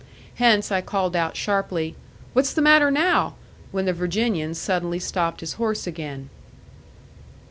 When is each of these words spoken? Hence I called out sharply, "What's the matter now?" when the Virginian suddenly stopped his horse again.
Hence 0.37 0.71
I 0.71 0.81
called 0.81 1.15
out 1.15 1.37
sharply, 1.37 1.95
"What's 2.33 2.53
the 2.53 2.61
matter 2.63 2.89
now?" 2.89 3.35
when 3.71 3.85
the 3.85 3.93
Virginian 3.93 4.55
suddenly 4.55 4.97
stopped 4.97 5.41
his 5.41 5.53
horse 5.61 5.85
again. 5.85 6.31